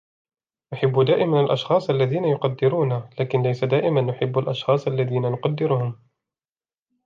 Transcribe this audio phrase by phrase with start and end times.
[0.73, 5.97] نحب دائما الأشخاص الذين يقدرونا, لكن ليس دائما نحب الأشخاص الذين نقدرهم.